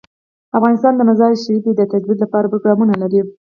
[0.57, 3.19] افغانستان د مزارشریف د ترویج لپاره پروګرامونه لري.